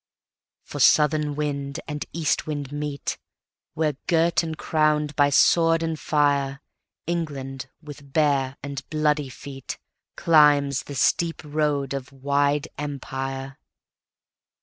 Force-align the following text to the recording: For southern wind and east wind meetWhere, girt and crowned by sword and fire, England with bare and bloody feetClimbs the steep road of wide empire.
For 0.63 0.79
southern 0.79 1.35
wind 1.35 1.79
and 1.87 2.07
east 2.11 2.47
wind 2.47 2.69
meetWhere, 2.69 3.97
girt 4.07 4.41
and 4.41 4.57
crowned 4.57 5.15
by 5.15 5.29
sword 5.29 5.83
and 5.83 5.99
fire, 5.99 6.59
England 7.05 7.69
with 7.83 8.11
bare 8.11 8.57
and 8.63 8.81
bloody 8.89 9.29
feetClimbs 9.29 10.85
the 10.85 10.95
steep 10.95 11.43
road 11.45 11.93
of 11.93 12.11
wide 12.11 12.67
empire. 12.79 13.59